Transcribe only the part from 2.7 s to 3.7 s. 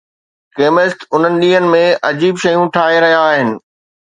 ٺاهي رهيا آهن